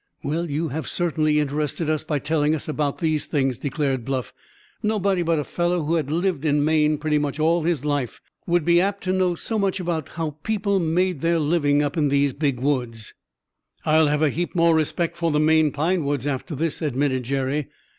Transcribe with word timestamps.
"Well, 0.23 0.49
you 0.49 0.69
have 0.69 0.87
certainly 0.87 1.39
interested 1.39 1.87
us 1.87 2.03
by 2.03 2.17
telling 2.17 2.55
about 2.67 2.97
these 2.97 3.27
things," 3.27 3.59
declared 3.59 4.03
Bluff. 4.03 4.33
"Nobody 4.81 5.21
but 5.21 5.37
a 5.37 5.43
fellow 5.43 5.83
who 5.83 5.93
had 5.93 6.09
lived 6.09 6.43
in 6.43 6.65
Maine 6.65 6.97
pretty 6.97 7.19
much 7.19 7.39
all 7.39 7.61
his 7.61 7.85
life 7.85 8.19
would 8.47 8.65
be 8.65 8.81
apt 8.81 9.03
to 9.03 9.13
know 9.13 9.35
so 9.35 9.59
much 9.59 9.79
about 9.79 10.09
how 10.09 10.37
people 10.41 10.79
made 10.79 11.21
their 11.21 11.37
living 11.37 11.83
up 11.83 11.97
in 11.97 12.07
these 12.09 12.33
Big 12.33 12.59
Woods." 12.59 13.13
"I'll 13.85 14.07
have 14.07 14.23
a 14.23 14.31
heap 14.31 14.55
more 14.55 14.73
respect 14.73 15.17
for 15.17 15.29
the 15.29 15.39
Maine 15.39 15.69
pine 15.69 16.03
woods 16.03 16.25
after 16.25 16.55
this," 16.55 16.81
admitted 16.81 17.21
Jerry. 17.21 17.67